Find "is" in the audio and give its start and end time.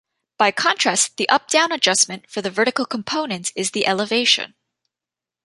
3.55-3.69